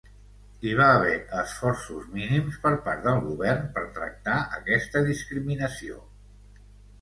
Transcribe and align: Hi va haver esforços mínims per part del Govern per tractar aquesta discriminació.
Hi 0.67 0.69
va 0.77 0.85
haver 0.93 1.17
esforços 1.41 2.07
mínims 2.15 2.57
per 2.63 2.71
part 2.87 3.03
del 3.09 3.21
Govern 3.27 3.69
per 3.77 3.85
tractar 3.99 4.39
aquesta 4.63 5.05
discriminació. 5.11 6.01